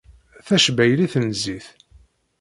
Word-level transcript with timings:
Tacbaylit 0.47 1.13
n 1.21 1.25
zzit. 1.35 1.67